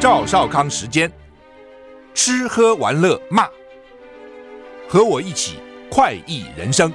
[0.00, 1.12] 赵少康时间，
[2.14, 3.46] 吃喝玩乐骂，
[4.88, 5.58] 和我一起
[5.90, 6.90] 快意人生。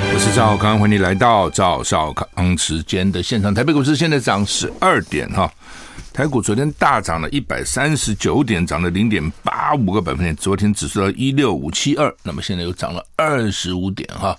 [0.00, 3.52] 我是赵少康，欢迎来到赵少康时间的现场。
[3.52, 5.52] 台北股市现在涨十二点哈，
[6.10, 10.34] 台股昨天大涨了一百三十九点，涨了零点八五个百分点。
[10.36, 14.34] 昨天指数到一六五七二，那么现在又涨了二十五点哈，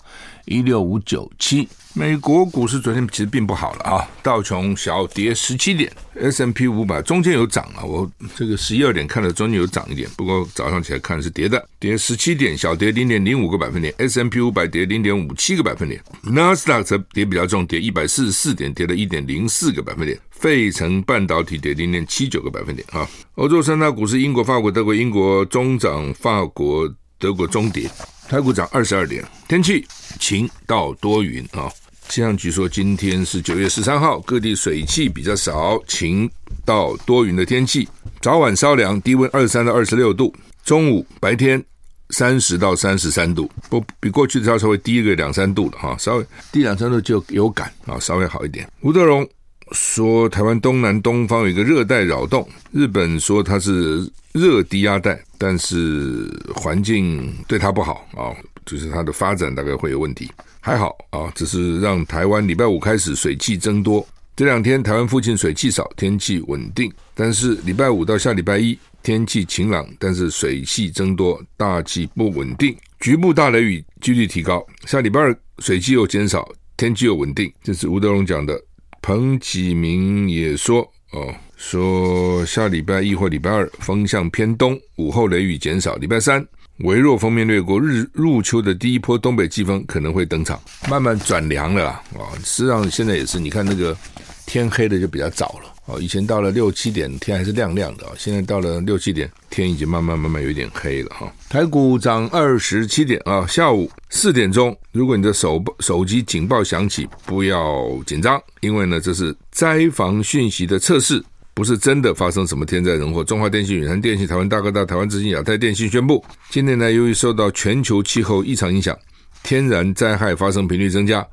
[0.47, 1.67] 一六五九七。
[1.93, 26.87] 美国股市昨天其实并不好了啊，道琼小跌十七点，S M P 五百中间有涨啊，我这个十一二点看了中间有涨一点，不过早上起来看是跌的，跌十七点，小跌零点零五个百分点，S M P 五百跌零点五七个百分点，纳斯达克则跌比较重，跌一百四十四点，跌了一点零四个百分点，费城半导体跌零点七九个百分点啊，欧洲三大股市，英国、法国、德国，英国中涨，法国、
[27.19, 27.89] 德国中跌，
[28.27, 29.85] 台股涨二十二点，天气
[30.19, 31.71] 晴到多云啊。
[32.09, 36.29] 气象局说，今天是九月十三号，各地水汽比较少，晴
[36.63, 37.87] 到多云的天气。
[38.21, 40.33] 早晚稍凉，低温二十三到二十六度。
[40.63, 41.63] 中午白天
[42.11, 48.69] 三十到三十三度，不比过去的要稍微低一个两三度了哈，稍微低两三度就有感啊，稍微好一点。
[48.81, 49.27] 吴德荣
[49.73, 58.35] 说，台湾东南东方有一个热带扰动，日本说它是热低压带，但是环境对它不好啊，
[58.65, 60.29] 就是它的发展大概会有问题。
[60.59, 64.05] 还好啊，只是让台湾礼拜五开始水汽增多。
[64.35, 66.91] 这两天台湾附近水汽少，天气稳定。
[67.15, 74.63] 但是礼拜五到下礼拜一天气晴朗，但是水汽增多，大气不稳定，局部大雷雨几率提高。
[74.85, 77.51] 下礼拜二水汽又减少，天气又稳定。
[77.63, 78.61] 这是吴德荣讲的。
[79.01, 80.81] 彭启明也说
[81.13, 85.95] 哦，说下礼拜一或礼拜二风向偏东，午后雷雨减少。
[85.95, 86.45] 礼拜三。
[86.81, 92.03] 微弱风面掠过，日入秋的第一波东北季风可能会登场，慢慢转凉了啊！
[92.43, 93.97] 实际上现在也是，你看那个
[94.45, 95.99] 天黑的就比较早了哦。
[95.99, 101.33] 以前到了六七点天还是亮亮的啊，现在到了六七点天已经慢慢慢慢有点黑了哈。
[101.49, 111.23] 台股涨二十七点啊，下午四点钟，如果你的手手机警报响起，不要紧张，因为呢这是灾防讯息的测试。
[111.57, 113.23] 不是真的发生什么天灾人祸。
[113.23, 118.95] 中华电信、远传电信、台湾大哥大、台湾之星、亚太电信宣布，今年呢由于受到全球气候异常影响，
[119.41, 121.25] 天然灾害发生频率增加，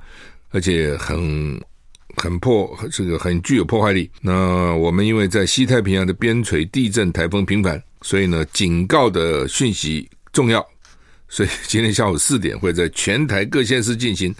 [0.48, 1.60] 而且很
[2.16, 4.10] 很破，这个很具有破坏力。
[4.22, 10.66] 那我们因为在西太平洋的边陲地震、台风频繁，所以呢，警告的讯息重要。
[11.28, 14.34] 所以今天下午四点会在全台各县市进行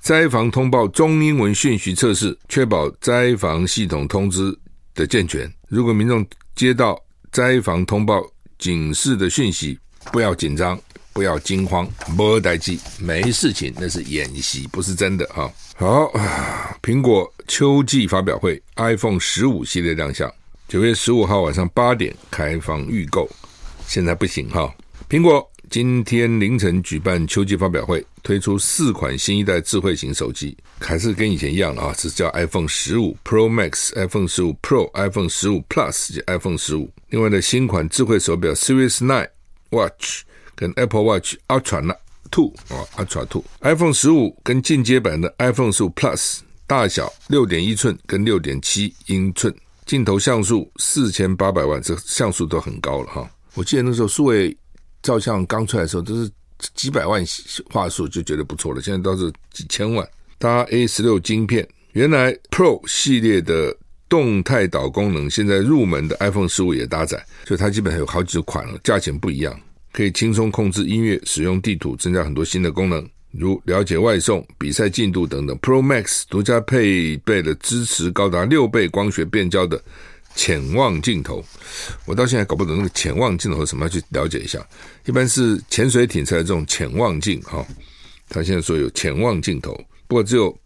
[0.00, 4.52] 灾防通报中英文讯息测试，确保灾防系统通知
[4.98, 6.26] 的健全，如果民众
[6.56, 7.00] 接到
[7.30, 8.20] 灾防通报
[8.58, 9.78] 警示的讯息，
[10.10, 10.76] 不要紧张，
[11.12, 15.48] 不要惊慌，没代志，没事情，那是演习，不是真的啊。
[15.76, 16.12] 好，
[16.82, 20.28] 苹果秋季发表会，iPhone 十五系列亮相，
[20.66, 23.30] 九月十五号晚上八点开放预购，
[23.86, 24.74] 现在不行哈，
[25.08, 25.48] 苹果。
[25.70, 36.90] 今天凌晨举办秋季发表会，推出四款新一代智慧型手机，还是跟以前一样的啊，这是叫 iPhone 十五 Pro Max、iPhone 十五 Pro、iPhone 十五 Plus 及 iPhone 十五。
[37.08, 39.26] 另外的新款智慧手表 Series 9
[39.70, 40.24] Watch
[40.54, 41.96] 跟 Apple Watch Ultra
[42.30, 43.42] Two 啊 Ultra Two。
[43.62, 49.54] iPhone 十五跟进阶版的 iPhone 十五 Plus 大小六点一寸跟六点七英寸，
[49.86, 53.30] 镜头像素四千八百万，这像素都很高了哈。
[53.54, 54.54] 我记得那时候数位。
[55.00, 56.28] 照相刚出来的时候都是
[56.74, 57.24] 几百万
[57.70, 60.08] 画素就觉得不错了，现在都是几千万。
[60.38, 63.76] 搭 A 十六晶片，原来 Pro 系列的
[64.08, 69.60] 动态岛功能，现在入门的 iPhone 十五也搭载，所以它基本上有好几款了，价钱不一样，
[69.92, 75.58] 可以轻松控制音乐、使用地图，增加很多新的功能，如了解外送、比赛进度等等。
[75.58, 79.82] Pro Max 独家配备了支持高达六倍光学变焦的。
[80.38, 81.44] 潜望镜头，
[82.06, 84.64] 我到现在搞不懂那个潜望镜头是什么，要去了解一下。
[85.04, 87.66] 一般是潜水艇才有这种潜望镜哈。
[88.28, 89.74] 他现在说有潜望镜头，
[90.06, 90.56] 不过只有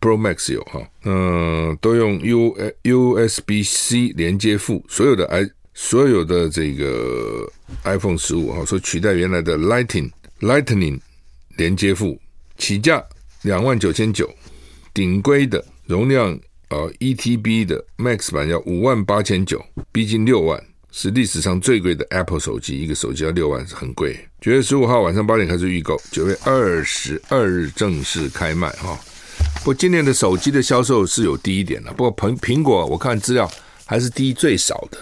[0.00, 0.80] Pro Max 有哈。
[1.02, 5.44] 嗯，都用 U USB C 连接埠，所有的 i
[5.74, 7.50] 所有的这个
[7.82, 10.08] iPhone 十五哈，说取代原来的 Lightning
[10.38, 11.00] Lightning
[11.56, 12.16] 连接埠，
[12.58, 13.04] 起价
[13.42, 14.32] 两万九千九，
[14.94, 16.38] 顶规的容量。
[16.70, 20.60] 呃，E T B 的 Max 版要五万八千九，逼近六万，
[20.90, 22.80] 是历史上最贵的 Apple 手机。
[22.80, 24.18] 一个手机要六万，是很贵。
[24.40, 28.98] 九月十五号晚上八点开始预购，九月二十二日正式开卖哈。
[29.58, 33.50] 不过今年的手机的销售是有低一点的，不过苹苹果我看资料
[33.84, 34.98] 还是低最少的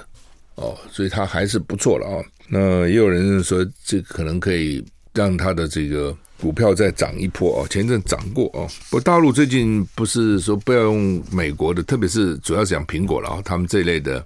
[0.57, 2.25] 哦，所以它还是不错了啊。
[2.49, 4.85] 那也有人说，这可能可以
[5.15, 8.69] 让它的这个股票再涨一波哦，前一阵涨过哦。
[8.91, 14.25] 不大陆最近不是说不要用美国的，特别是主要是讲苹果了啊，他们这一类的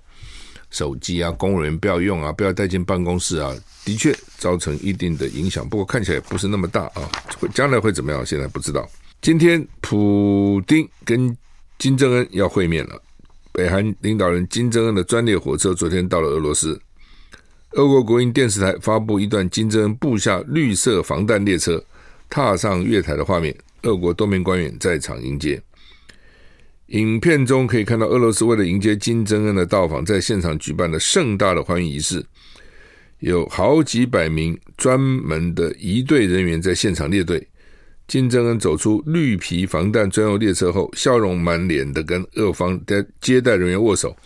[0.70, 5.69] 手机啊，公务员不要用啊，不要带进办公室啊，的确造成一定的影响。
[5.69, 7.08] 不过看起来也不是那么大啊，
[7.55, 8.88] 将来会怎么样，现在不知道。
[9.20, 11.37] 今天普丁跟
[11.78, 13.00] 金正恩要会面了，
[13.52, 16.81] 北韩领导人金正恩的专列火车昨天到了俄罗斯。
[17.72, 21.82] 俄国国营电视台发布一段金正恩布下绿色防弹列车
[22.28, 25.60] 踏上月台的画面，俄国多名官员在场迎接。
[26.86, 32.25] 影片中可以看到，俄罗斯为了迎接金正恩的到访，在现场举办了盛大的欢迎仪式，
[33.19, 37.46] 有好几百名专门的仪队人员在现场列队。
[38.06, 44.16] 金正恩走出绿皮防弹专用列车后，笑容满脸的跟俄方的接待人员握手，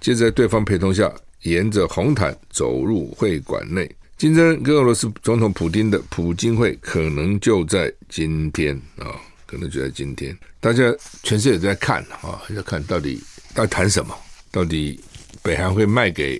[0.00, 3.86] 接着在对方陪同下，沿着红毯走入会馆内。
[4.20, 10.36] 金正恩跟俄罗斯总统普京的普京会可能就在今天啊、哦，可能就在今天。
[10.60, 13.18] 大家全世界都在看啊，要看到底
[13.56, 14.14] 要谈什么？
[14.50, 15.00] 到底
[15.42, 16.38] 北韩会卖给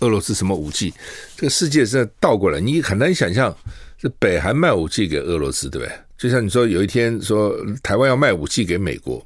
[0.00, 0.94] 俄罗斯什么武器？
[1.36, 3.54] 这个世界是在倒过来，你很难想象
[4.00, 5.94] 是北韩卖武器给俄罗斯，对不对？
[6.16, 9.22] 就像你说有一天说台湾要卖武器给美国，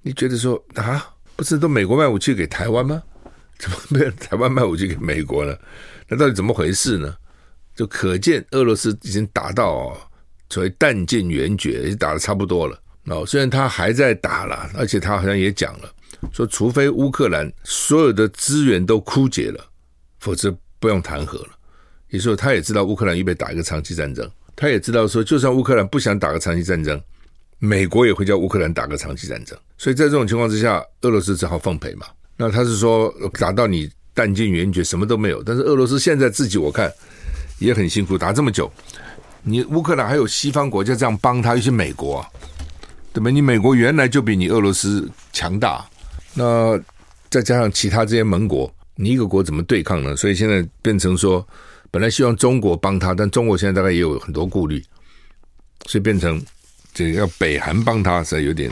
[0.00, 1.06] 你觉得说啊，
[1.36, 3.02] 不是都美国卖武器给台湾吗？
[3.60, 5.56] 怎么被台湾卖武器给美国了？
[6.08, 7.14] 那到底怎么回事呢？
[7.76, 9.96] 就可见俄罗斯已经打到哦，
[10.48, 12.78] 所谓弹尽援绝，已经打得差不多了。
[13.04, 15.90] 哦，虽然他还在打了，而且他好像也讲了，
[16.32, 19.64] 说除非乌克兰所有的资源都枯竭了，
[20.18, 21.50] 否则不用谈和了。
[22.08, 27.00] 也就是说，他也知道乌克兰预备打一个长期战争，他也知道说，就算乌克兰不想打个长期战争，
[27.58, 29.56] 美国也会叫乌克兰打个长期战争。
[29.78, 32.06] 所以在这种情况之下，俄罗斯只好奉陪嘛。
[32.40, 35.42] 那他是说打到你弹尽援绝，什么都没有。
[35.42, 36.90] 但是俄罗斯现在自己我看
[37.58, 38.72] 也很辛苦，打这么久，
[39.42, 42.24] 你乌克兰还有西方国家这样帮他，尤其美国，
[43.12, 43.28] 对吧？
[43.28, 45.84] 你美国原来就比你俄罗斯强大，
[46.32, 46.80] 那
[47.28, 50.16] 再加上其他这些盟国，你一个国怎么对抗呢？
[50.16, 51.46] 所以现在变成说，
[51.90, 54.82] 本来希望中国帮他，但中国现在大概也有很多顾虑，
[55.84, 56.42] 所以变成
[56.94, 58.70] 这个要北韩帮他，实在有点。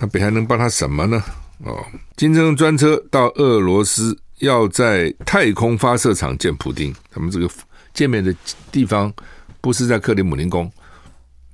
[0.00, 1.22] 那北韩能帮他什么呢？
[1.58, 1.84] 哦，
[2.16, 6.94] 金正恩专车到俄罗斯，要在太空发射场见普丁。
[7.10, 7.48] 他们这个
[7.92, 8.34] 见面的
[8.72, 9.12] 地方
[9.60, 10.70] 不是在克里姆林宫，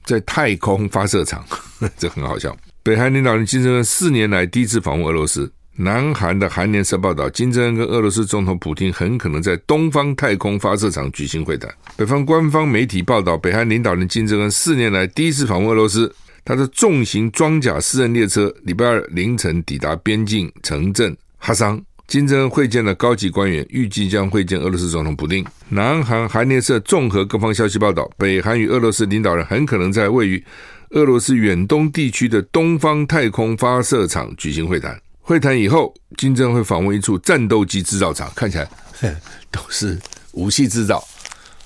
[0.05, 1.45] 在太空发射场，
[1.99, 2.57] 这很好笑。
[2.83, 5.53] 北韩领导人金正恩四年来第一次访问俄罗斯。
[5.77, 11.73] 南韩的韩联社报道，金正恩跟俄罗斯总统普丁很可能在东方太空发射场举行会谈。
[11.97, 16.15] 北方官方媒体报道，北韩领导人金正恩四年来第一次访问俄罗斯。
[16.45, 25.45] 他的重型装甲私人列车礼拜二凌晨抵达边境城镇哈桑，金正恩会见了高级官员，预计将会见俄罗斯总统普京。
[25.69, 30.43] 南韩韩联社综合各方消息报道，北韩与俄罗斯领导人很可能在位于
[30.91, 35.01] 俄罗斯远东地区的东方太空发射场举行会谈。
[35.21, 38.69] 会谈以后，金正恩会访问一处战斗机制造厂，看起来
[39.53, 39.97] 都是
[40.33, 41.07] 武器制造。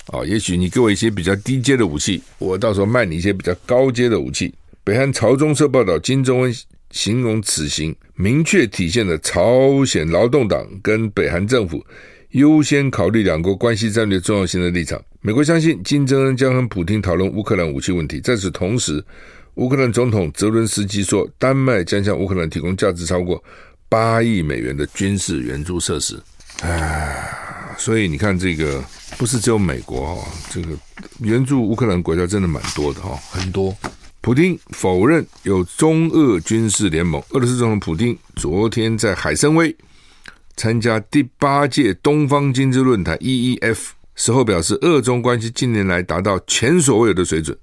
[0.09, 4.53] 哦，也许你给我一些比较低阶的武器，我到时候卖你一些比较高阶的武器。
[4.85, 6.55] 北韩朝中社报道，金正恩
[6.91, 11.83] 形容此行明确体现了朝鲜劳动党跟北韩政府
[12.33, 15.03] 优先考虑两国关系战略重要性的立场。
[15.21, 18.21] 美国相信金正恩将和普京讨论乌克兰武器问题。
[18.21, 19.03] 在此同时，
[19.55, 23.43] 乌克兰总统泽伦斯基说，丹麦将向乌克兰提供价值超过
[23.89, 26.21] 八亿美元的军事援助设施。
[26.61, 28.83] 唉，所以你看，这个
[29.17, 30.77] 不是只有美国哈，这个
[31.21, 33.75] 援助乌克兰国家真的蛮多的哈，很多。
[34.25, 37.21] 普丁否认有中俄军事联盟。
[37.29, 39.71] 俄罗斯总统普丁昨天在海参崴
[40.55, 47.55] 参加第八届东方经济论坛 （EEF） 时候表示，俄中关系近年来达到前所未有的水准，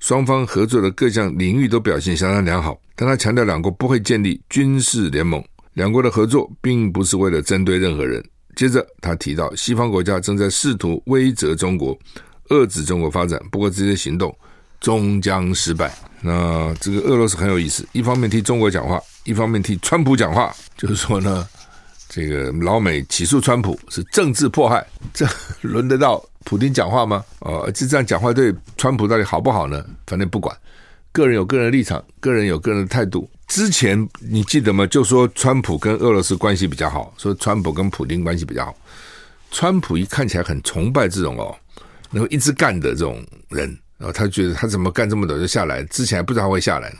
[0.00, 2.76] 双方合作的各项领域都表现相当良好。
[2.96, 5.40] 但他强调，两国不会建立军事联盟，
[5.74, 8.20] 两国的合作并不是为了针对任何人。
[8.56, 11.96] 接着，他提到，西方国家正在试图威责中国，
[12.48, 14.36] 遏制中国发展，不过这些行动。
[14.82, 15.90] 终将失败。
[16.20, 21.48] 那这个俄罗斯很有意思，一方面替中国讲话，一方面替川普讲话，就是说呢，
[22.08, 25.26] 这个老美起诉川普是政治迫害，这
[25.62, 27.24] 轮得到普丁讲话吗？
[27.40, 29.84] 哦，这这样讲话对川普到底好不好呢？
[30.06, 30.56] 反正不管，
[31.10, 33.28] 个人有个人的立场，个人有个人的态度。
[33.48, 34.86] 之前你记得吗？
[34.86, 38.74] 就说川普跟俄罗斯关系比较好，说川普跟普丁关系比较好。
[39.50, 41.54] 川普一看起来很崇拜这种哦，
[42.10, 43.76] 能够一直干的这种人。
[44.02, 45.84] 然后他觉得他怎么干这么久就下来？
[45.84, 46.96] 之前还不知道他会下来呢，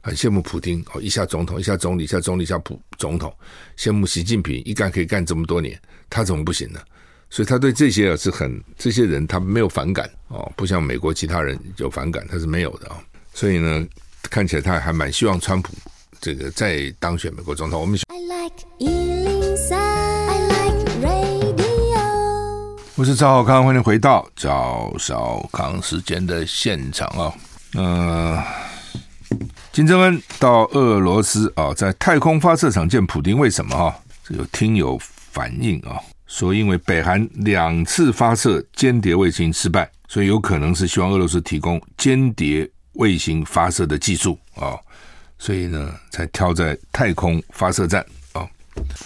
[0.00, 3.30] 很羡慕普丁哦，一下总统，一下总理，一下总理，一下普总统，
[3.76, 5.78] 羡慕习近平一干可以干这么多年，
[6.08, 6.80] 他怎么不行呢？
[7.28, 12.98] 所以他对这些啊是很这些人他没有反感哦，不像美国其他人有反感，他是没有的啊。
[13.34, 13.86] 所以呢，
[14.30, 15.74] 看起来他还蛮希望川普
[16.18, 17.78] 这个再当选美国总统。
[17.78, 19.17] 我们 I like
[22.98, 27.32] 我是赵少康，欢迎回到赵少康时间的现场啊。
[27.74, 28.42] 嗯，
[29.70, 33.96] 金正恩到俄罗斯啊，在太空发射场见普丁，为什么啊？
[34.24, 34.98] 这有听友
[35.30, 35.94] 反映啊。
[36.26, 44.76] 说，因为北韩两次发射间谍卫星失败，所以有可能是希望俄罗斯提供间谍卫星发射的技术啊，
[45.38, 48.44] 所以呢，才挑在太空发射站啊。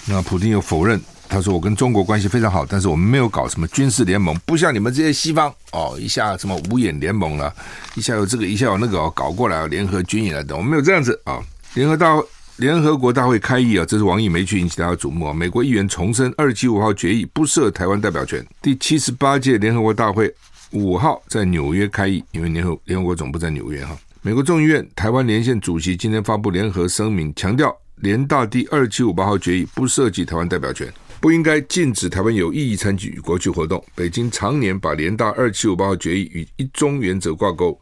[0.07, 0.99] 那普丁又否认，
[1.33, 7.53] 他说：“我跟中国关系非常好，但是我们没有搞什么军事联盟，不像你们这些西方哦，一下什么五眼联盟了，
[7.95, 11.41] 一下有这个，一下有那个，搞过来联合军演了等，我们没有这样子啊。”
[11.75, 12.23] 联合大。
[12.57, 15.33] 联合国大会开议啊，这是王毅没去引起大家瞩目啊。
[15.33, 18.47] 美国议员重申二七五号决议不设台湾代表权。
[18.61, 20.33] 第七十八届联合国大会
[20.73, 23.97] 五号在纽约开议，因为联合联合国总部在纽约哈。
[24.21, 33.83] 美国众议院台湾连线主席今天发布联合声明，强调联大第二七五八号决议不涉及台湾代表权，不应该禁止台湾有意义参与国际活动。
[33.95, 37.81] 北京常年把联大二七五八号决议与一中原则挂钩，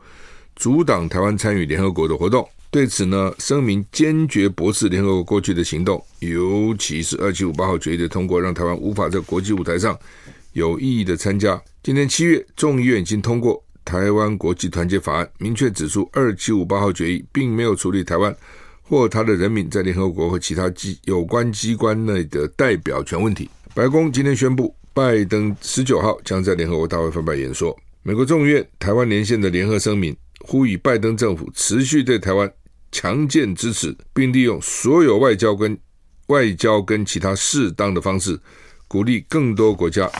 [0.56, 2.46] 阻挡台湾参与联合国的活动。
[2.70, 9.98] 对此呢，声明坚决驳斥联合国过去的行动，尤其是二七五八号决议的通过，让台湾无法在国际舞台上
[10.52, 11.58] 有意义的参加。
[11.82, 13.56] 今年七月，众议院已经通过
[13.86, 18.36] 《台湾国际团结法案》，明确指出二七五八号决议并没有处理台湾
[18.90, 23.48] 或他的人民在联合国和其他机有关机关内的代表权问题。
[23.72, 27.78] 白宫今天宣布，拜登十九号将在联合国大会发表演说。
[28.02, 32.52] 美国众议院台湾连线的联合声明呼吁拜登政府持续对台湾。
[32.92, 35.78] 强健支持，并利用所有外交跟
[36.26, 38.36] 外交跟其他适当的方式，
[38.88, 40.10] 鼓励更多国家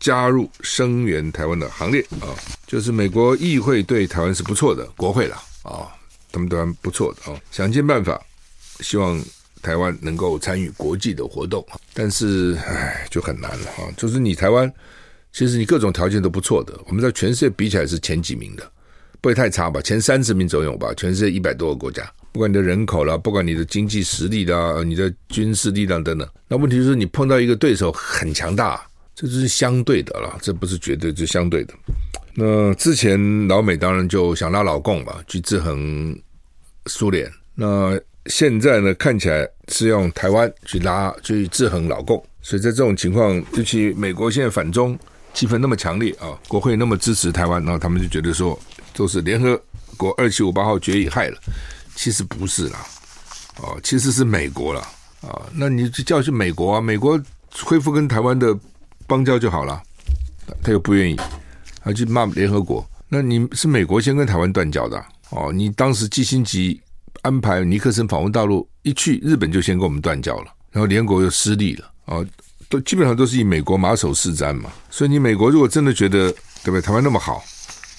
[0.00, 2.34] 加入声援台湾的行列啊！
[2.66, 5.86] 就是美国议会对台湾是不错的，国会了啊，
[6.30, 8.20] 他们都还不错的啊，想尽办法，
[8.80, 9.22] 希望
[9.62, 13.88] 台湾能够参与国际的活动，但是唉，就很难了啊！
[13.96, 14.72] 就是你台湾，
[15.32, 18.70] 其实你各种条件都不错的，我们在全世界比起来是前几名的。
[19.20, 19.80] 不会太差吧？
[19.82, 20.94] 前三十名左右吧。
[20.96, 26.28] 全世界一百多个国家，不管你的人口啦，不管你的经济实力啦，你的军事力量等等。
[26.46, 28.80] 那问题是你碰到一个对手很强大，
[29.16, 31.74] 这就是相对的了，这不是绝对，是相对的。
[32.40, 36.16] 那之前老美当然就想拉老共嘛，去制衡
[36.86, 37.28] 苏联。
[37.54, 42.24] 那现在呢，看起来是用台湾去拉去制衡老共。
[42.40, 44.96] 所以在这种情况，尤其美国现在反中
[45.34, 48.58] 气氛那么强烈啊，国会那么支持台湾，然后他们就觉得说。
[48.94, 49.60] 都是联合
[49.96, 51.38] 国二七五八号决议害了，
[51.94, 52.84] 其实不是啦，
[53.62, 54.80] 哦，其实是美国了
[55.20, 55.40] 啊。
[55.52, 57.20] 那你就叫去美国啊，美国
[57.62, 58.52] 恢复跟台湾的
[59.06, 59.80] 邦交就好了，
[60.64, 61.16] 他又不愿意，
[61.88, 62.86] 他去骂联合国。
[63.08, 65.50] 那你是美国先跟台湾断交的哦？
[65.50, 66.50] 你当时基辛格
[67.22, 72.22] 安排尼克森访问大陆一去，日本就先跟我们断交了，然后联合国又失利了啊，
[72.68, 74.70] 都基本上都是以美国马首是瞻嘛。
[74.90, 76.30] 所以你美国如果真的觉得
[76.62, 76.82] 对不对？
[76.82, 77.42] 台湾那么好。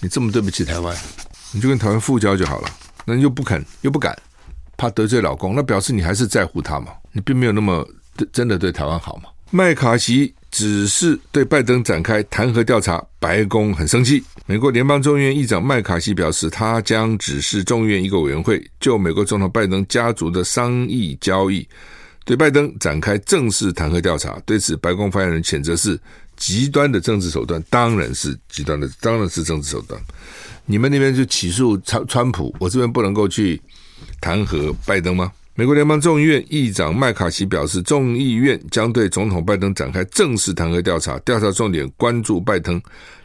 [0.02, 0.96] 你这么对不起台湾，
[1.52, 2.70] 你就跟台湾复交就好了。
[3.06, 4.16] 那你又不肯，又不敢，
[4.78, 6.94] 怕得罪老公，那表示你还是在乎他嘛？
[7.12, 7.86] 你并没有那么
[8.32, 9.24] 真的对台湾好嘛？
[9.50, 14.24] 麦卡锡只是对拜登展开弹劾调查，白宫很生气。
[14.46, 21.68] 美国联邦众议院议长麦卡锡表示，他将指示众议院一个委员会，就美国总统拜登家族的商业交易，
[22.26, 24.42] 对拜登展开正式弹劾调查。
[24.46, 26.00] 对此，白宫发言人谴责是。
[26.40, 30.02] 极端的政治手段当然是极端的，当然是政治手段。
[30.66, 33.62] 你们那边就起诉川川普，我这边不能够去
[34.22, 35.34] 弹劾拜登吗？
[35.60, 42.82] 美国联邦众议院议长麦卡锡表示，众议院将对总统拜登展开正式弹劾调查，调查重点关注拜登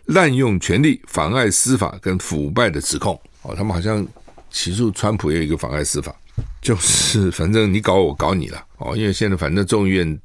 [0.06, 3.14] 滥用权力、妨碍司法跟腐败的指控。
[3.42, 4.04] 哦，他们好像
[4.50, 6.12] 起诉川普也有一个妨碍司法，
[6.60, 8.60] 就是反正你搞我，搞你了。
[8.78, 10.18] 哦，因为现在反正众议院。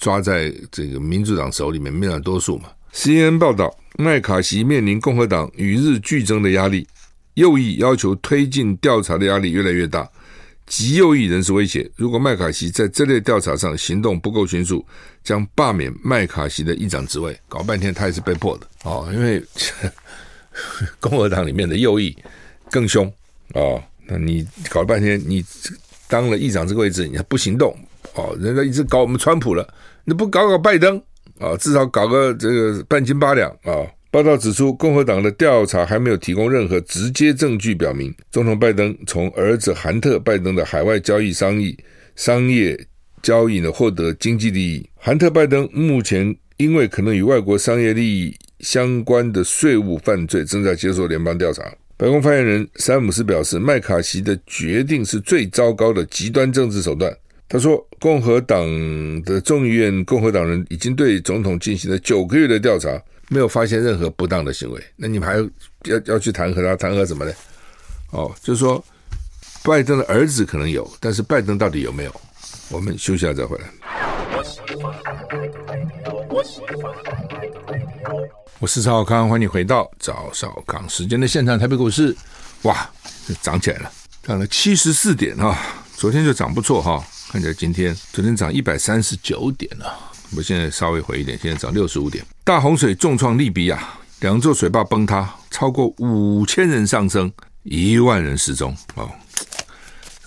[0.00, 2.70] 抓在这个民主党手里面，没有多数嘛。
[2.92, 6.84] CNN 报道，麦卡锡面临共和党与日俱增的压力，
[7.34, 10.08] 右翼要求推进调查的压力越来越大。
[10.72, 14.82] 极右翼人士威胁，如果麦卡锡在这类调查上行动不够迅速，
[15.22, 17.38] 将罢免麦卡锡的议长职位。
[17.46, 19.44] 搞半天，他也是被迫的哦，因为
[20.98, 22.16] 共和党里面的右翼
[22.70, 23.06] 更凶
[23.52, 23.82] 哦。
[24.06, 25.44] 那你搞了半天，你
[26.08, 27.76] 当了议长这个位置，你还不行动
[28.14, 28.34] 哦？
[28.40, 29.74] 人家一直搞我们川普了。
[30.04, 30.96] 你不搞搞拜登
[31.38, 31.54] 啊？
[31.58, 33.84] 至少搞个这个半斤八两啊！
[34.12, 41.74] 报道指出，共和党的调查还没有提供任何直接证据，表明总统拜登从儿子韩特·拜登的海外交易商议、
[42.14, 42.78] 商业
[43.22, 44.86] 交易呢获得经济利益。
[44.96, 51.62] 韩特·拜登目前因为可能与外国商业利益相关的税务犯罪，正在接受联邦调查。
[51.96, 57.10] 白宫发言人山姆斯表示，麦卡锡的决定是最糟糕的极端政治手段。
[57.48, 58.62] 他说，共和党
[59.22, 63.02] 的众议院共和党人已经对总统进行了九个月的调查，
[63.32, 64.84] 没有发现任何不当的行为。
[64.94, 66.76] 那你们还要要去弹劾他？
[66.76, 67.32] 弹劾什么呢？
[68.10, 68.84] 哦，就是说，
[69.62, 72.20] 拜登的儿子可能有，但是拜登到底有没有？
[72.68, 73.64] 我们休息下再回来。
[78.58, 81.58] 我是赵康，欢迎回到赵少康时间的现场。
[81.58, 82.14] 台北股市，
[82.62, 82.88] 哇，
[83.40, 83.90] 涨起来了，
[84.22, 85.58] 涨了七十四点哈，
[85.96, 92.24] 昨天就涨不错哈，看起来今天昨天涨一百三十九点了，我现在稍微回一点，现在涨六十五点。
[92.44, 93.86] 大洪水重创利比亚，
[94.20, 97.30] 两座水坝崩塌，超过五千人丧生，
[97.64, 99.10] 一万人失踪哦。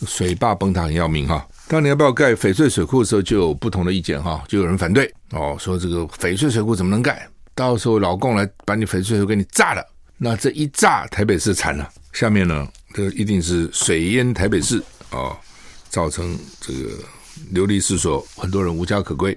[0.05, 1.47] 水坝崩塌很要命哈。
[1.67, 7.27] 当年要不要盖翡翠水库的时候，就有不同的意见哈，就有人反对哦，说这个翡翠水库怎么能盖？
[7.55, 9.83] 到时候老共来把你翡翠水库给你炸了，
[10.17, 11.89] 那这一炸，台北市惨了。
[12.13, 15.35] 下面呢，这一定是水淹台北市、哦，
[15.89, 16.89] 造成这个
[17.49, 19.35] 流离失所，很多人无家可归，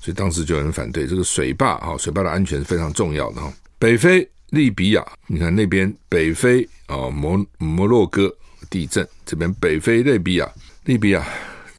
[0.00, 3.52] 所以当时就有人反对这个水坝啊、水坝的安全是非常重要的哈。
[3.78, 8.32] 北非利比亚，你看那边北非啊、摩摩洛哥
[8.70, 10.48] 地震，这边北非利比亚。
[10.84, 11.26] 利比亚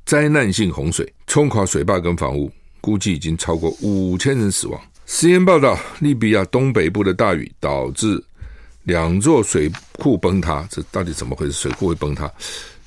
[0.03, 4.81] 灾难性洪水冲垮水坝跟房屋，估计已经超过五千人死亡。
[5.05, 8.23] C N 报道，利比亚东北部的大雨导致
[8.83, 11.51] 两座水库崩塌，这到底怎么回事？
[11.51, 12.31] 水库会崩塌？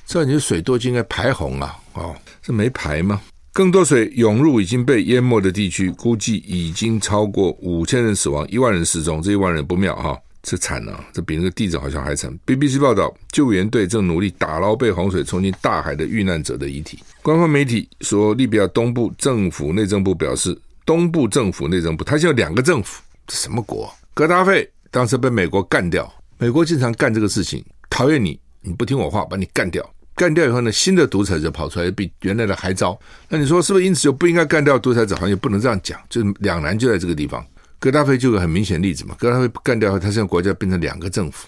[0.05, 1.77] 这你的水多就应该排洪啊！
[1.93, 3.21] 哦，这没排吗？
[3.51, 9.21] 更多水涌入已经被淹没的地区，估计已经超过五千人死亡，一万人失踪。
[9.21, 10.17] 这一万人不妙哈。
[10.41, 12.33] 这惨了，这比那个地震好像还惨。
[12.45, 16.97] BBC 报道，救援队正努力打捞被洪水冲进大海的遇难者的遗体。
[17.21, 23.93] 官方媒体说，利比亚东部政府内政部表示，东部政府内政部，它现在有两个政府，这什么国？
[24.13, 29.87] 格达费当时被美国干掉，美国经常干这个事情，讨厌你，你不听我话，把你干掉。
[30.19, 32.99] 干掉以后呢，新的独裁者跑出来，比原来的还糟。
[33.29, 33.85] 那你说是不是？
[33.85, 35.15] 因此就不应该干掉独裁者？
[35.15, 37.41] 好像也不能这样讲，就两难就在这个地方。
[37.79, 41.47] 格达菲就有很明显例子嘛，格达菲干掉后，他现在国家变成两个政府，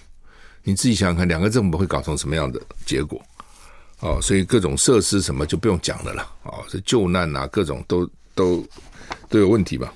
[0.64, 3.22] 你自己想想看，两个政府会搞成什么样的结果？
[4.00, 8.66] 哦，所以各种设施什么就不用讲的了，哦，这救难啊，各种都都
[9.28, 9.94] 都有问题吧？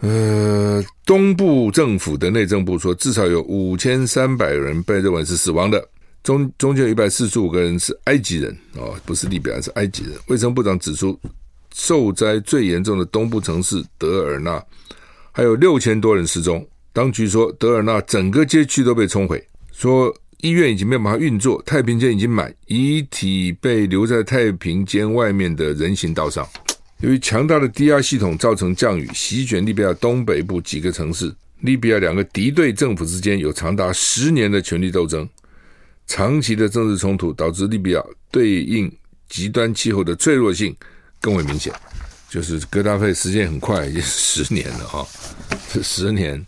[0.00, 5.82] 呃，东部政府的内政部说，至少有五千三百人被认为是死亡的，
[6.28, 10.12] 中中间有一百四十五个人是埃及人，哦，不是利比亚，是埃及人。
[10.26, 11.18] 卫生部长指出，
[11.74, 14.62] 受灾最严重的东部城市德尔纳。
[15.32, 16.62] 还有六千多人失踪。
[16.92, 26.46] 当局说，德尔纳整个街区都被冲毁，说医院已经没有办法运作，太平间已经满，遗体被留在太平间外面的人行道上。
[27.00, 31.34] 由于强大的低压系统造成降雨，席卷利比亚东北部几个城市。
[31.60, 35.26] 利比亚两个敌对政府之间有长达十年的权力斗争，
[36.08, 38.90] 长期的政治冲突导致利比亚对应
[39.28, 40.74] 极端气候的脆弱性
[41.20, 41.72] 更为明显。
[42.30, 45.06] 就是格达费时间很快， 已经十年了哈，
[45.72, 46.44] 这十年，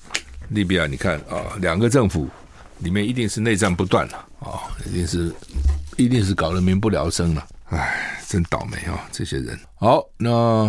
[0.50, 2.28] 利比亚你看啊，两个政府
[2.80, 5.34] 里面一定是内战不断了啊，一定是
[5.96, 9.58] 一定是搞得民不聊生了，唉，真倒霉啊，这些人。
[9.76, 10.68] 好，那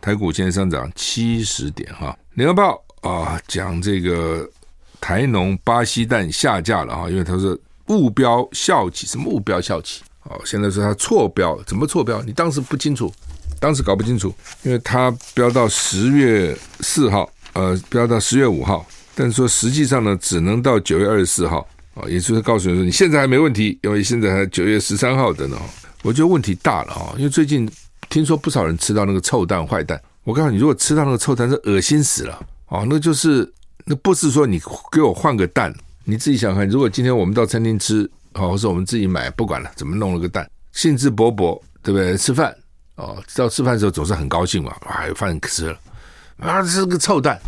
[0.00, 4.48] 台股现在上涨七十点哈，联合报啊讲这个
[5.02, 7.54] 台农巴西蛋下架了啊，因为他说
[7.88, 10.02] 误标效期，什么误标效期？
[10.24, 12.20] 哦，现在说他错标，怎么错标？
[12.22, 13.12] 你当时不清楚。
[13.58, 25.56] 当时搞不清楚，因为他标到十月四号，呃，标到十月五号，但是说实际上呢，只能到九月二十四号啊，也就是告诉你说，你现在还没问题，因为现在还九月十三号的呢。
[26.02, 27.68] 我觉得问题大了哈，因为最近
[28.10, 30.00] 听说不少人吃到那个臭蛋、坏蛋。
[30.22, 32.34] 我告诉你，如果吃到那个臭蛋，是恶心死了
[32.66, 32.84] 啊！
[32.88, 33.50] 那就是
[33.84, 34.60] 那不是说你
[34.92, 35.74] 给我换个蛋，
[36.08, 42.16] 你自己想看，如果今天我们到餐厅吃，好，或者我们自己买，不管了，怎么弄了个蛋，兴致勃勃，对不对？
[42.16, 42.56] 吃饭。
[42.94, 45.78] 哦，到吃饭的时候总是很高兴嘛，啊，有饭吃了，
[46.38, 47.38] 啊，这个臭蛋，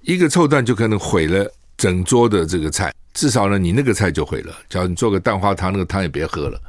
[0.00, 4.52] 一个臭蛋就可能毁了整桌的这个菜，至少呢，你那个菜就毁了。
[4.68, 6.60] 假如你做个蛋花汤，那个汤也别喝了，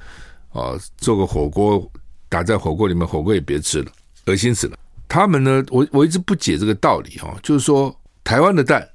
[0.51, 1.91] 哦，做个火锅，
[2.29, 3.91] 打在火锅里面，火锅也别吃了，
[4.27, 4.77] 恶心死了。
[5.09, 8.87] 他们呢，我我一直不解这个道理哈，就是说台湾的蛋，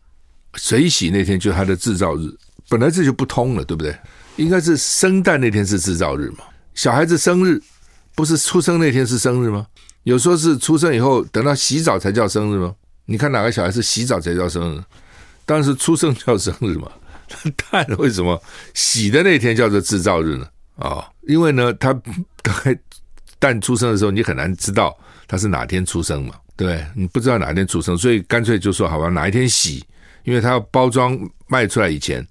[0.55, 2.29] 水洗那天就是它的制造日，
[2.69, 3.97] 本来这就不通了，对不对？
[4.37, 7.61] 应该是生蛋那天是制造日嘛，小孩子生日。
[8.13, 9.67] 不是出生那天是生日吗？
[10.03, 12.75] 有说是出生以后等到洗澡才叫生日吗？
[13.07, 14.83] 你看哪个小孩是洗澡才叫生日？
[15.47, 16.91] 当然是出生叫生日嘛。
[17.71, 18.39] 蛋为什么
[18.75, 20.45] 洗的那天叫做制造日呢？
[20.77, 21.99] 啊、哦，因为呢，他
[23.39, 24.95] 蛋出生的时候你很难知道
[25.27, 29.83] 他是哪天出生嘛，对，你不知道哪天出生，所以干脆就说好吧，哪一天洗，
[30.25, 32.27] 因为他要包装卖出来以前，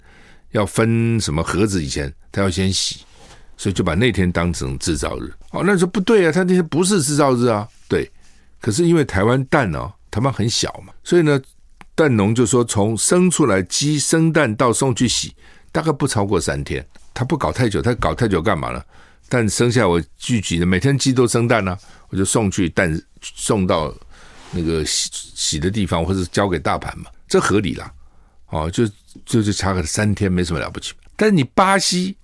[0.51, 3.01] 要分什么盒子以前，他要先洗，
[3.57, 5.31] 所以就把那天当成制造日。
[5.51, 7.67] 哦，那说不对啊，他那天不是制造日啊。
[7.87, 8.09] 对，
[8.59, 11.39] 可是因为台湾蛋哦，台湾很小嘛，所以呢，
[11.95, 15.35] 蛋农就说从生出来鸡生蛋到送去洗，
[15.71, 16.85] 大概不超过三天。
[17.13, 18.81] 他不搞太久，他搞太久干嘛呢？
[19.27, 23.93] 蛋生下来我聚集的，每天鸡都生蛋呢、啊，我就送去蛋送到
[24.51, 27.89] 那个洗洗的地方，或者交给大盘嘛，这合理啦。
[28.49, 28.85] 哦，就
[29.25, 30.93] 就就差个三天，没什么了不起。
[31.15, 32.17] 但是你巴西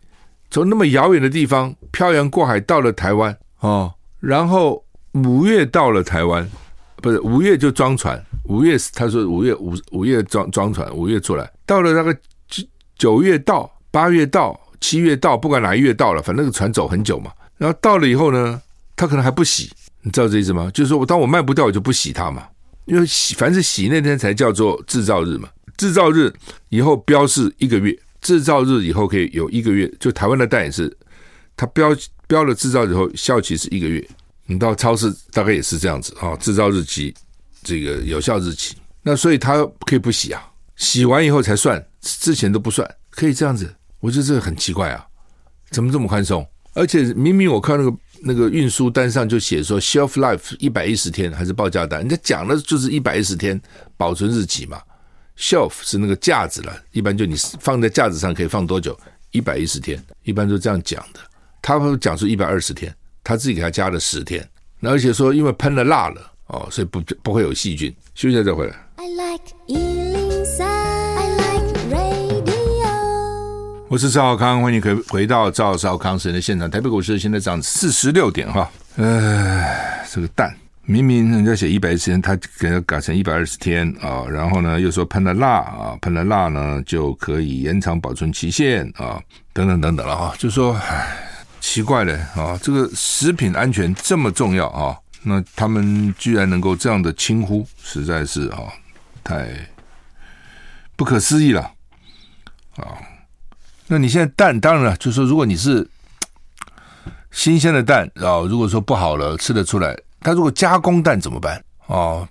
[0.50, 6.50] 从那么遥远的地方漂洋过海到了台湾哦，然后五月到了台湾，
[6.98, 12.14] 不是五月就装船，五月他说五月五五月装装船，五月出来，到了那个
[12.48, 12.64] 九
[12.98, 14.60] 九月到八月到。
[14.82, 17.32] 七月到，不管哪一月到了，反正那个船走很久嘛。
[17.58, 18.62] 然后到了以后呢，
[18.96, 19.72] 他可能还不洗，
[20.04, 20.70] 你知道这意思吗？
[20.76, 22.44] 就是说我当我卖不掉，我就不洗它嘛。
[22.86, 25.50] 因为洗，凡是洗那天才叫做制造日嘛。
[25.78, 26.32] 制造日
[26.70, 29.92] 以后标示一个月，制造日以后可以有一个月。
[30.00, 30.96] 就台湾的蛋也是，
[31.58, 31.96] 它标
[32.28, 34.08] 标了制造以后效期是一个月。
[34.46, 37.14] 你到超市大概也是这样子啊，制造日期
[37.64, 38.76] 这个有效日期。
[39.02, 40.42] 那所以它可以不洗啊，
[40.76, 43.76] 洗完以后才算，之前都不算，可以这样子。
[44.00, 45.06] 我觉得这个很奇怪啊，
[45.72, 46.48] 怎么这么宽松？
[46.76, 53.60] 而且明明我看那个那个运输单上就写说 shelf life 一百一十天，还是报价单，人家讲的就是一百一十天
[53.98, 54.80] 保存日期嘛。
[55.38, 58.98] shelf 是那个架子了，一般就你放在架子上可以放多久？
[59.32, 61.20] 一百一十天，一般都这样讲的。
[61.62, 64.48] 他会讲出一百二十天，他自己给他加了十天。
[64.80, 67.94] 那而且说因为喷了蜡了哦，所以不不会有细菌。
[68.14, 68.76] 休息一下再回来。
[68.98, 70.15] I like
[73.96, 76.70] 我是赵少康，欢迎回回到赵少康时间的现场。
[76.70, 79.66] 台北股市现在涨四十六点哈，呃，
[80.12, 80.54] 这个蛋
[80.84, 89.18] 明明人家写一百一十天，他给它改成一百二十天啊，然后呢又说喷了蜡啊，喷了蜡呢就可以延长保存期限啊，
[89.54, 91.16] 等等等等了哈，就说唉，
[91.62, 98.60] 奇怪了啊，这个食品安全这么重要啊，那他们居然能够这样的轻忽，实在是啊，
[99.24, 99.48] 太
[100.98, 101.72] 不可思议了。
[103.88, 105.88] 那你现在蛋当然了，就是说如果你是
[107.32, 111.64] 新鲜的蛋啊，如果说不好了吃得出来，它如果加工蛋怎么办？
[111.88, 112.28] 哦，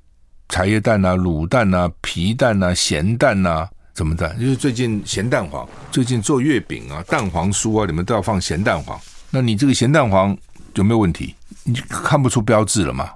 [0.48, 4.34] 茶叶蛋呐、卤蛋呐、皮蛋呐、咸蛋呐，怎么蛋？
[4.38, 8.98] 因为最近咸蛋黄，最近做月饼啊、蛋黄酥啊，你们都要放咸蛋黄。
[9.30, 10.36] 那你这个咸蛋黄
[10.74, 11.34] 有没有问题？
[11.62, 13.10] 你看不出标志了吗？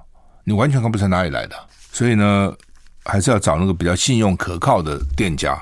[0.45, 1.55] 你完全看不出哪里来的。
[1.91, 2.53] 所以呢，
[3.03, 5.61] 还是要找那个比较信用可靠的店家。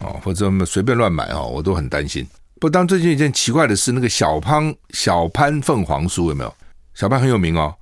[0.00, 2.26] 哦，或者我们随便乱买哦，我都很担心。
[2.58, 6.54] 不，当最近一件奇怪的事，那个小潘小潘凤凰酥有没有？
[6.94, 7.74] 小潘很有名哦，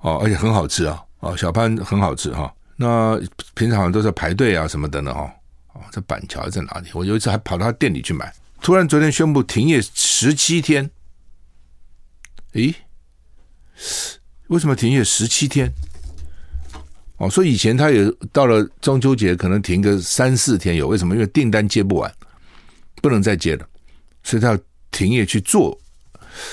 [0.00, 3.20] 哦，而且很好吃啊，哦，小潘很好吃哈、那
[3.54, 5.32] 平常都是排队啊什么的呢哈。
[5.74, 6.88] 哦，这板桥在哪里？
[6.94, 10.90] 我有一次还跑到他店里去买，突然昨天宣布停业十七天。
[12.54, 12.74] 诶，
[14.48, 15.72] 为什么停业十七天？
[17.18, 21.14] 哦，所以以前他也到了中秋节，可能停个三四天有，为什么？
[21.14, 22.12] 因为订单接不完，
[23.02, 23.66] 不能再接了，
[24.22, 24.58] 所以他要
[24.90, 25.78] 停业去做。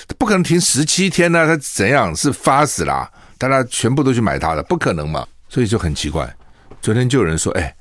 [0.07, 2.15] 他不可能停十七天呢、他怎样？
[2.15, 3.09] 是发死啦？
[3.37, 5.27] 大家全部都去买他的，不可能嘛？
[5.49, 6.35] 所以就很奇怪。
[6.81, 7.75] 昨天就有人说：“哎，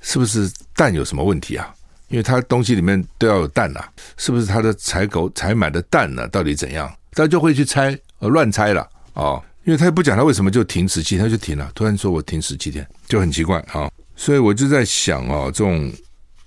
[0.00, 1.72] 是不是蛋有什么问题啊？
[2.08, 9.42] 因为他东西里面都要有蛋呐、啊，是不是他的采购采买的蛋呢、到底怎样？”大家就会去猜，呃，乱猜了哦。
[9.68, 11.70] 因为他也不讲他为什么就停十七天，他就停了。
[11.74, 13.86] 突然说我停十七天，就很奇怪啊。
[14.16, 15.92] 所以我就在想啊，这种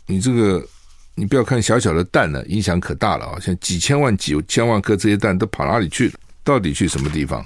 [0.08, 0.66] 你这个
[1.14, 3.40] 你不要看小小的蛋呢，影响可大了啊。
[3.40, 6.14] 像几千万、几千万颗这些蛋都跑哪里去了？
[6.44, 7.40] 到底去什么地方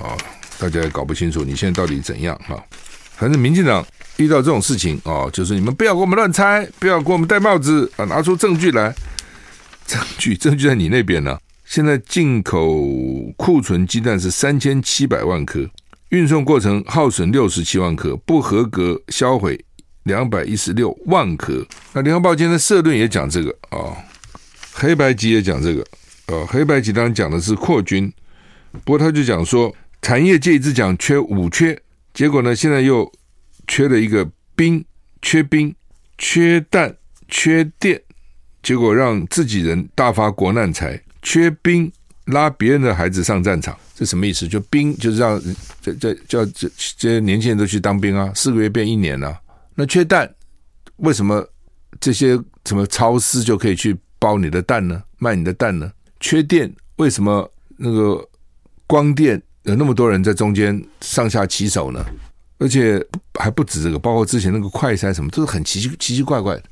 [0.00, 0.14] 啊？
[0.60, 1.42] 大家也搞不清楚。
[1.42, 2.54] 你现在到底怎样啊？
[3.16, 3.84] 反正民进党
[4.18, 8.94] 遇到这种事情啊，就是你们不要给我们乱猜，不要给我们戴帽子啊，拿出证据来。
[9.88, 11.36] 证据，证据在你那边呢。
[11.66, 12.80] 现在进口
[13.36, 15.68] 库存鸡蛋是三千七百万颗，
[16.10, 19.62] 运送过程耗损六十七万颗，不合格销毁
[20.04, 21.66] 两百一十六万颗。
[21.92, 23.96] 那联合报今天的社论也讲这个啊、哦，
[24.72, 25.84] 黑白集也讲这个，
[26.28, 28.10] 呃，黑白集当然讲的是扩军，
[28.84, 31.76] 不过他就讲说产业界一直讲缺五缺，
[32.14, 33.12] 结果呢现在又
[33.66, 34.82] 缺了一个兵，
[35.20, 35.74] 缺兵，
[36.16, 38.00] 缺蛋，缺电，
[38.62, 41.02] 结果让自己人大发国难财。
[41.26, 41.90] 缺兵
[42.26, 44.46] 拉别人的孩子上战场，这什么意思？
[44.46, 45.42] 就兵就是让
[45.82, 49.36] 这这叫这这些年轻人都去当兵啊，四个月变一年啊。
[49.74, 50.32] 那缺蛋，
[50.98, 51.44] 为什么
[51.98, 55.02] 这些什么超市就可以去包你的蛋呢？
[55.18, 55.90] 卖你的蛋呢？
[56.20, 58.24] 缺电，为什么那个
[58.86, 62.04] 光电有那么多人在中间上下其手呢？
[62.58, 66.62] 而且还不止这个，包括之前那个快筛什么，都是很奇奇奇奇怪怪的。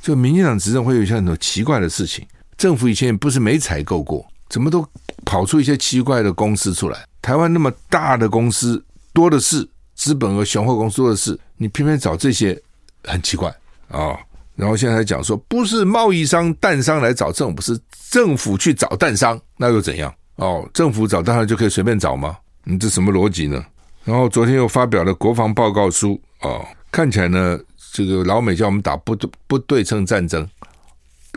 [0.00, 2.26] 就民进党执政会有一些很多奇怪的事情。
[2.60, 4.86] 政府以前也不是没采购过，怎么都
[5.24, 7.06] 跑出一些奇怪的公司出来？
[7.22, 12.60] 台湾那么大的公司多的是，资本和雄厚公司多的是，你偏偏找这些，
[13.04, 13.48] 很奇怪
[13.88, 14.14] 啊、
[14.56, 20.14] 然后现在还讲说，不是贸易商、蛋商来找政府，是政府去找蛋商，那又怎样？
[20.36, 22.36] 哦，政府找蛋商就可以随便找吗？
[22.64, 23.64] 你这什么逻辑呢？
[24.04, 27.58] 然后昨天又发表了国防报告书哦，看起来呢，
[27.94, 30.46] 这个老美叫我们打不对不对称战争，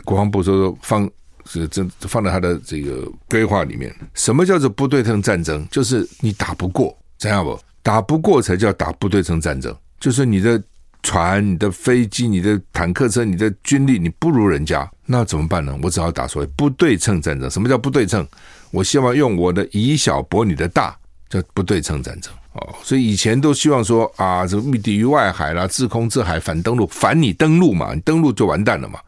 [0.04, 1.10] 国防部说说放
[1.44, 3.94] 这这放在他的这个规划里面。
[4.14, 5.66] 什么叫做不对称战争？
[5.70, 7.58] 就是你打不过，这样不？
[7.82, 10.62] 打不过才叫打不对称战争，就是你的
[11.02, 15.78] 船、你的飞机、你的坦克车、你的军力你不如人家，那怎么办呢？
[15.82, 17.50] 我只好打所谓不对称战争。
[17.50, 18.26] 什么叫不对称？
[18.70, 20.96] 我希望用我的以小博你的大，
[21.28, 22.32] 叫不对称战争。
[22.54, 28.98] 哦，所以以前都希望说啊，这个密敌于外海啦，制空制海，反登陆，反你登陆嘛，你登陆就完蛋了嘛。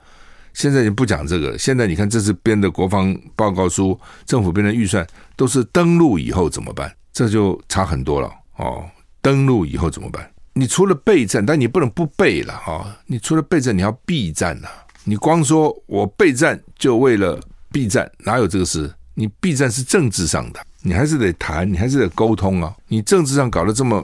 [0.56, 1.56] 现在就不讲这个。
[1.58, 6.90] 现在你看，这次编的国防报告书，政府编的预算都是登陆以后怎么办？
[7.12, 8.82] 这就差很多了哦。
[9.20, 10.26] 登陆以后怎么办？
[10.54, 12.86] 你除了备战，但你不能不备了啊、哦！
[13.04, 14.68] 你除了备战，你要避战呐。
[15.04, 17.38] 你光说我备战就为了
[17.70, 18.90] 避战，哪有这个事？
[19.12, 20.60] 你避战是政治上的。
[20.80, 22.74] 你还是得谈，你还是得沟通啊！
[22.88, 24.02] 你政治上搞得这么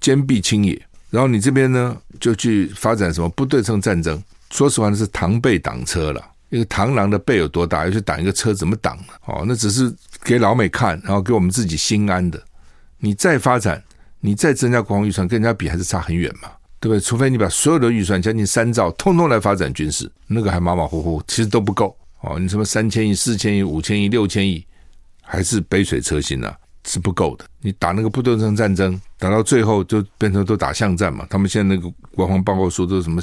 [0.00, 0.80] 坚壁清野，
[1.10, 4.22] 然后你这边呢就去发展什么不对称战争？
[4.50, 6.24] 说实话，那是螳臂挡车了。
[6.50, 9.04] 一个螳螂的背有多大，要去挡一个车，怎么挡呢？
[9.26, 12.42] 哦，那只是给老美看，然后给我们自己心安的。
[12.98, 13.82] 你再发展，
[14.20, 17.00] 你再增加国防预算，跟人家比还是差很远嘛，对不对？
[17.00, 22.38] 除非你把所有的预算将近三兆，通通来发展军事，那个还马马虎虎，其实都不够哦。
[22.38, 24.64] 你什么三千亿、四千亿、五千亿、六千亿？
[25.30, 26.50] 还是杯水车薪呐、
[26.88, 27.44] 是不够的。
[27.60, 31.26] 你打那个不对称战争，打到最后就变成都打巷战嘛。
[31.28, 33.20] 他们现在那个国防报告说都什么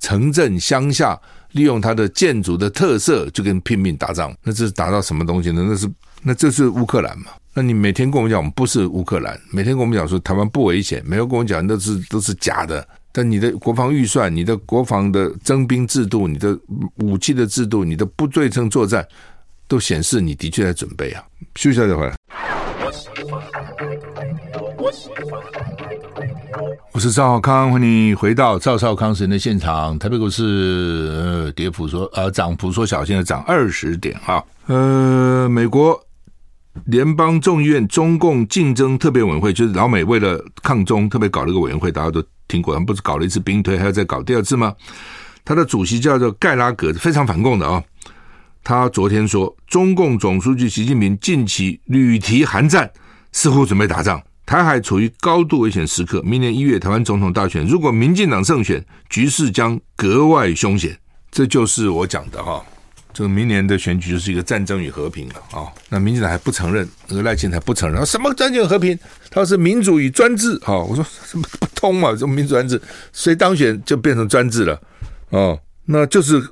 [0.00, 1.18] 城镇乡下，
[1.52, 4.36] 利用它的建筑的特色就跟拼命打仗。
[4.42, 5.64] 那这是打到什么东西呢？
[5.68, 5.88] 那是
[6.22, 7.26] 那这是乌克兰嘛？
[7.54, 12.86] 那你每天跟我们讲我们不是乌克兰，每天跟我们讲说台湾不危险，没有跟我们讲都是都是假的。
[13.12, 16.58] 但你的国防预算、你的国防的征兵制度、你的
[16.96, 19.06] 武器的制度、你的不对称作战。
[19.66, 21.24] 都显示你的确在准备啊！
[21.56, 22.14] 休息一下再回来。
[26.92, 29.98] 我是赵少康，欢迎回到赵少康神的现场。
[29.98, 34.44] 台北股市呃跌幅说呃涨幅缩小，现在涨二十点哈。
[34.66, 36.00] 呃，美国
[36.86, 44.74] 联邦众议院中共竞争特别委员会，就是老美为了抗中特别搞了一个委员会，大家都听过，他们不是搞了一次兵推，还要再搞第二次吗？
[45.44, 47.82] 他的主席叫做盖拉格，非常反共的啊。
[48.62, 52.90] 他昨天说，中共总书记习近平近期屡提韩战，
[53.32, 54.22] 似乎准备打仗。
[54.46, 60.98] 台海处于高度危险时刻，明年一月台湾总统大选，如果民进党胜选，局势将格外凶险。
[61.30, 62.64] 这就是我讲的哈，
[63.12, 65.66] 这个明年的选举就是一个战争与和平了啊。
[65.88, 68.98] 那民进党还不承认，那个赖清德还不承认，什么战争与和平？
[69.30, 70.56] 他说是民主与专制。
[70.58, 72.14] 哈，我说什么不通嘛？
[72.14, 72.80] 这民主专制，
[73.12, 74.80] 谁当选就变成专制了？
[75.30, 76.42] 哦，那就是。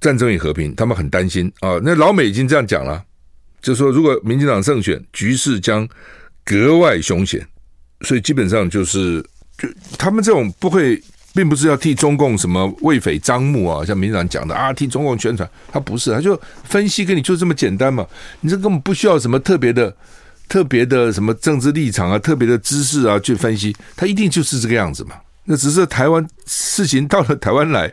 [0.00, 1.78] 战争与和平，他们很担心啊。
[1.82, 3.04] 那老美已经这样讲了，
[3.60, 5.86] 就说如果民进党胜选，局势将
[6.50, 7.46] 格外凶险。
[8.00, 9.24] 所以基本上就是，
[9.56, 11.00] 就他们这种不会，
[11.34, 18.04] 并不是要替中共什么为匪张目啊，像民进党讲的啊，替中共宣传，他不是，他就分析跟你就这么简单嘛。
[18.40, 19.94] 你这根本不需要什么特别的、
[20.48, 25.14] 特别的什么政治立场啊、特别的知识啊去分析，他一定就是这个样子嘛。
[25.44, 27.92] 那只是台湾事情到了台湾来。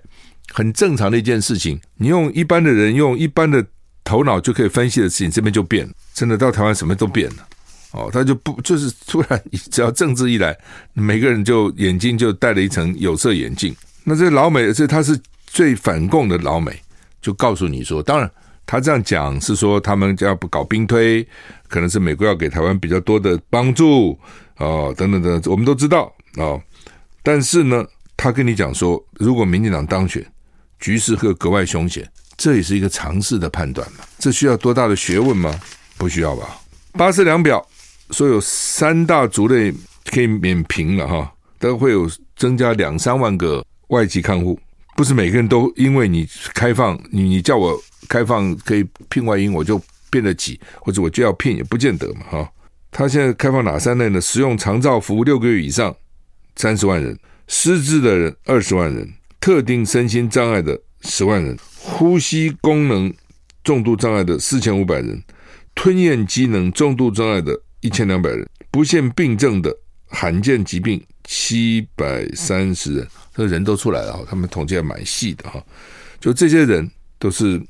[0.53, 3.63] 很正常的一件事情，你用一般的人用一般的
[4.05, 5.91] 头脑就可以分析的事情，这边就变了。
[6.13, 7.47] 真的到台湾什么都变了，
[7.91, 10.57] 哦，他就不就是突然， 只要政治一来，
[10.93, 13.75] 每个人就眼睛就戴了一层有色眼镜。
[14.03, 16.77] 那这老美，这他是最反共的老美，
[17.21, 18.29] 就告诉你说，当然
[18.65, 21.27] 他这样讲是说他们要不搞兵推，
[21.67, 24.17] 可能是美国要给台湾比较多的帮助
[24.57, 26.61] 哦，等等等，我们都知道哦。
[27.23, 30.25] 但是呢，他跟你讲说，如果民进党当选。
[30.79, 34.05] 局势会格外凶险，这也是一个常识的判断嘛？
[34.19, 35.59] 这需要多大的学问吗？
[35.97, 36.55] 不需要吧。
[36.91, 37.67] 八四两表
[38.11, 39.73] 说有三大族类
[40.05, 44.59] 可以免评了哈，都会有增加两三万个外籍看护，
[44.95, 52.51] 不是每个人都因为你开放，你你叫我开放可以聘外佣，我就变得挤，或者我就要聘，也不见得嘛哈。
[52.91, 54.19] 他现在开放哪三类呢？
[54.21, 55.95] 使用长照服务六个月以上
[56.55, 57.17] 三十万人，
[57.47, 59.13] 失智的人二十万人。
[59.39, 63.13] 特定身心障碍的十万人，呼吸功能
[63.63, 65.23] 重度障碍的四千五百人，
[65.73, 69.75] 吞咽机能重度障碍的一千两百人，不限病症的
[70.07, 75.63] 罕见疾病七百三十人，这人都出来了，他们统计还蛮细的哈。
[76.19, 77.61] 就这些人都是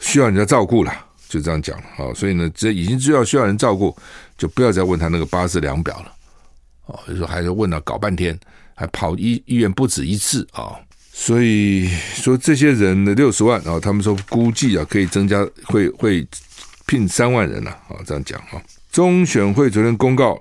[0.00, 0.92] 需要人家照顾了，
[1.28, 2.12] 就这样讲了啊。
[2.14, 3.96] 所以呢，这已经知道需要人照顾，
[4.36, 6.12] 就不要再问他那个八字量表了。
[6.86, 8.38] 哦，就说还是问了搞半天，
[8.74, 10.74] 还跑医医院不止一次啊。
[11.12, 16.26] 所以说这些人的六十万啊，他们说估计啊可以增加，会会
[16.86, 18.60] 聘三万人了啊，这样讲哈。
[18.92, 20.34] 中选会昨天公告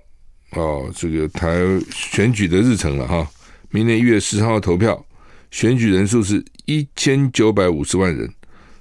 [0.49, 0.59] 啊，
[0.93, 1.57] 这个台
[1.89, 3.25] 选举的日程了哈，
[3.69, 5.05] 明年一月十号投票，
[5.51, 8.29] 选举人数是一千九百五十万人，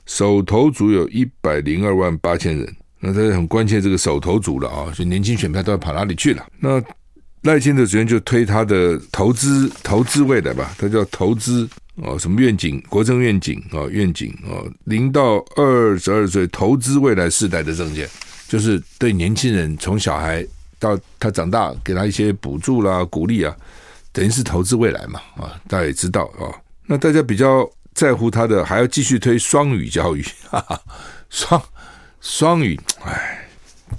[0.06, 6.44] 手头组有一百零二万八千人，那这很关键这个手头组了啊，所以年轻选票都要跑哪里去了？
[6.58, 6.82] 那
[7.42, 18.08] 赖清德昨天就推他的投资投资未来吧，他叫投资哦，什么愿景、国政愿景啊、哦，愿景啊，零到二十二岁投资未来世代的证件，
[18.50, 20.44] 就是对年轻人从小孩
[20.80, 23.56] 到他长大，给他一些补助啦、鼓励啊，
[24.10, 26.50] 等于是投资未来嘛啊，大家也知道啊。
[26.84, 30.82] 那大家比较在乎他的，还要继续推双语教育，哈哈，
[31.28, 31.62] 双
[32.20, 33.48] 双语，哎，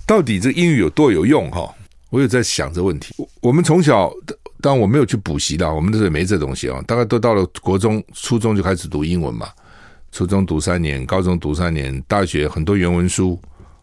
[0.05, 1.73] 到底这英语有多有用哈？
[2.09, 3.15] 我有在想这问题。
[3.17, 4.11] 我我们从小，
[4.59, 6.83] 当然我没有去补习的，我们那时候没这东西啊。
[6.85, 9.47] 大概都到了国中、初中就开始读英文嘛。
[10.11, 13.41] 初中读三年，高中读三年，大学很多原文书，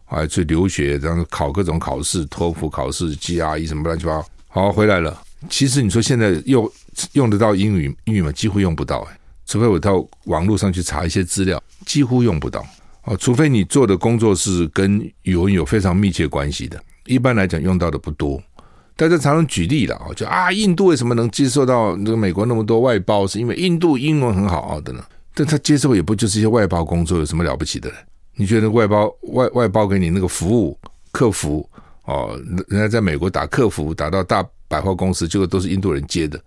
[0.09, 4.27] 还去留学，然后考各种考试，托福考试、GRE 什么乱七八糟。
[4.47, 5.21] 好，回来了。
[5.49, 6.69] 其实你说现在用
[7.13, 8.31] 用得到英语英语吗？
[8.31, 12.65] 几乎用不到哎，除非我到网络上去查一些资料，几乎用不到。
[13.03, 16.81] 哦，除非你做的工作是跟语文有非常密切关系的。
[17.05, 18.41] 一般来讲，用到的不多。
[18.95, 25.01] 大家常常举例了啊，就啊，印度为什么能接受到那个美国那么多外包，是因为印度英文很好啊的呢？
[25.33, 27.95] 但他接受也不就是一些外包工作，有什么了不起的呢？
[28.39, 30.79] 你觉得外包外外包给你那个服务
[31.11, 31.69] 客服
[32.05, 36.41] 哦，人家在美国打客服打到大百货公司，结果都是印度人接的，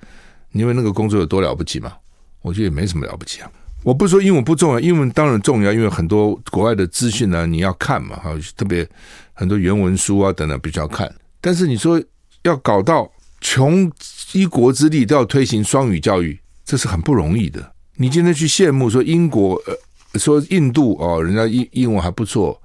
[0.52, 1.92] 你以为那个工作有多了不起吗？
[2.40, 3.52] 我觉得也没什么了不起啊。
[3.83, 8.88] 我不是说英文不重要，英文当然重要，因为很多国外的资讯呢，你要看嘛，哈，特别
[9.35, 11.14] 很多原文书啊等等，必须要看。
[11.42, 12.02] 但是你说
[12.44, 13.92] 要搞到穷
[14.33, 17.70] 一国之力都要推行双语教育，这是很不容易的。
[17.96, 19.76] 你今天去羡慕说英国，呃，
[20.14, 22.61] 说印度哦，人家英英文还不错，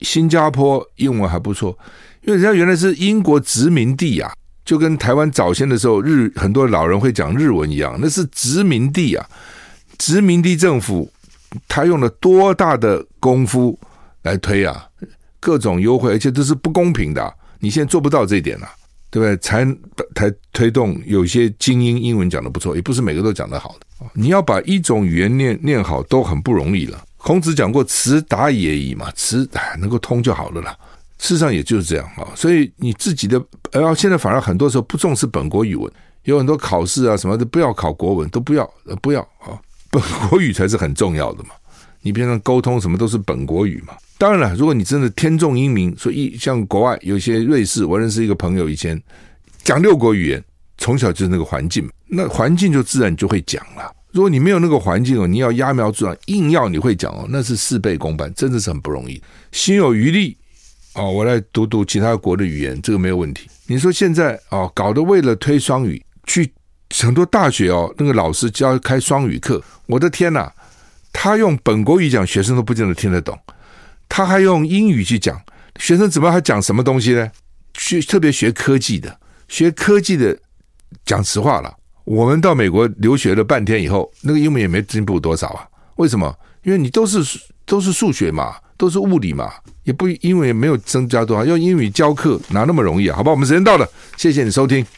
[0.00, 1.76] 新加坡英文还不错，
[2.22, 4.32] 因为人家原来是英国殖民地啊，
[4.64, 9.28] 就跟台湾早先的时候日很多老人会讲日文一样，那是殖民地啊。
[9.98, 11.10] 殖民地政府，
[11.68, 13.78] 他用了多大的功夫
[14.22, 14.88] 来推啊？
[15.38, 17.34] 各种优惠，而且都是不公平的。
[17.58, 18.68] 你现在做不到这一点了，
[19.10, 19.36] 对不对？
[19.38, 19.66] 才
[20.14, 24.06] 才推动有些精英英文讲的不错，也不是每个都讲得好的。
[24.14, 27.04] 你要把一种语言念念好，都很不容易了。
[27.16, 29.46] 孔子讲过“词达也已”嘛，词
[29.78, 30.74] 能够通就好了啦。
[31.18, 32.26] 事实上也就是这样啊。
[32.34, 33.42] 所以你自己的，
[33.72, 35.92] 然后，现在反而很多时候不重视本国语文，
[36.24, 38.68] 有很多考试啊什么的，不要考国文，都不要，
[39.02, 39.52] 不要啊。
[39.90, 41.50] 本国语才是很重要的嘛，
[42.02, 43.94] 你平常沟通什么都是本国语嘛。
[44.18, 49.00] 当然了，如果你真的天纵英明，所以像国外有些瑞士，我认识一个朋友，以前
[49.62, 50.44] 讲六国语言，
[50.78, 53.90] 从小就是那个环境，那环境就自然就会讲了。
[54.12, 59.22] 如果你没有那个环境哦，你要揠苗助长，硬要你会讲哦，那是事倍功半，真的是很不容易。
[59.52, 60.36] 心有余力
[60.94, 63.48] 哦，我来读读其他国的语言，这个没有问题。
[63.66, 66.50] 你说现在哦，搞得为了推双语去。
[66.92, 70.50] 很多大学哦，那个老师教开双语课，我的天呐，
[71.12, 73.38] 他用本国语讲，学生都不见得听得懂。
[74.08, 75.40] 他还用英语去讲，
[75.78, 77.30] 学生怎么还讲什么东西呢？
[77.74, 79.18] 学特别学科技的，
[79.48, 80.36] 学科技的，
[81.04, 81.72] 讲实话了，
[82.04, 85.66] 我们到美国留学了半天以后，那个英文也没进步多少啊。
[85.96, 86.34] 为什么？
[86.62, 87.22] 因为你都是
[87.64, 89.52] 都是数学嘛，都是物理嘛，
[89.84, 91.44] 也不英文也没有增加多少。
[91.44, 93.16] 用英语教课哪那么容易啊？
[93.16, 94.84] 好吧，我们时间到了，谢谢你收听。